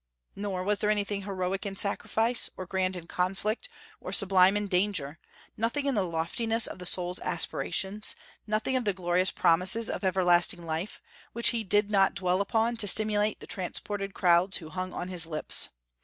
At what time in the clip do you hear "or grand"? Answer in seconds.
2.57-2.95